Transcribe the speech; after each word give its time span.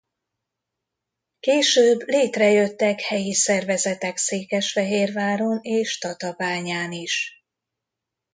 Később 1.39 1.99
létrejöttek 2.01 2.99
helyi 3.01 3.33
szervezetek 3.33 4.17
Székesfehérváron 4.17 5.59
és 5.61 5.97
Tatabányán 5.97 6.91
is. 6.91 7.43